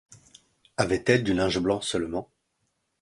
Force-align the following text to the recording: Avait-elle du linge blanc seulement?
Avait-elle 0.77 1.23
du 1.23 1.31
linge 1.35 1.59
blanc 1.59 1.79
seulement? 1.79 2.31